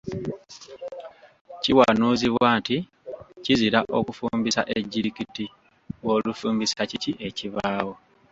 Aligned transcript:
Kiwanuuzibwa 1.61 2.47
nti 2.59 2.77
kizira 3.43 3.79
okufumbisa 3.99 4.61
ejjirikiti, 4.77 5.45
bw'olifumbisa 6.01 6.81
kiki 6.89 7.11
ekibaawo? 7.27 7.93